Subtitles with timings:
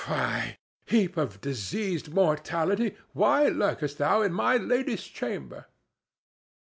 [0.03, 0.57] Fie!
[0.87, 5.67] Heap of diseased mortality, why lurkest thou in my lady's chamber?"